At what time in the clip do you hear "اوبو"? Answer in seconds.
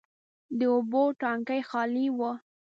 0.73-1.03